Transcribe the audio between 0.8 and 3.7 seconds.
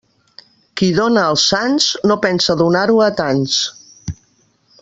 dóna als sants, no pensa donar-ho a tants.